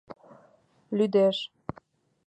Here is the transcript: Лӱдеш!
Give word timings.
Лӱдеш! 0.97 1.37